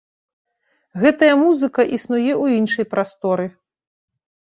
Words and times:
Гэтая 1.03 1.29
музыка 1.43 1.81
існуе 1.99 2.33
ў 2.43 2.59
іншай 2.59 2.85
прасторы. 2.97 3.45